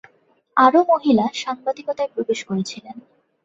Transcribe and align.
আরও 0.57 0.79
মহিলা 0.91 1.25
সাংবাদিকতায় 1.35 2.11
প্রবেশ 2.13 2.39
করেছিলেন। 2.43 2.95